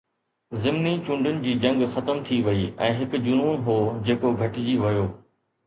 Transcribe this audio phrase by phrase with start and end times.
[0.61, 5.09] ضمني چونڊن جي جنگ ختم ٿي وئي ۽ هڪ جنون هو جيڪو گهٽجي ويو.